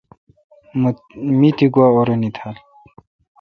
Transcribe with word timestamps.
می 1.39 1.49
تی 1.57 1.65
گوا 1.73 1.87
اُوران 1.93 2.23
تھال۔ 2.35 2.57